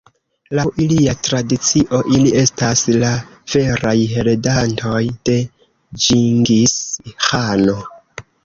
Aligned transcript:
Laŭ 0.59 0.63
ilia 0.85 1.11
tradicio, 1.27 1.99
ili 2.15 2.31
estas 2.45 2.81
la 3.05 3.11
veraj 3.55 3.93
heredantoj 4.15 5.05
de 5.31 5.39
Ĝingis-Ĥano. 6.07 7.81